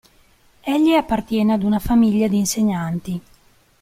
Egli 0.61 0.93
appartiene 0.95 1.53
ad 1.53 1.61
una 1.61 1.77
famiglia 1.77 2.27
di 2.27 2.39
insegnanti. 2.39 3.21